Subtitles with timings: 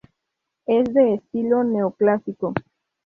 [0.65, 2.55] Es de estilo neoclásico.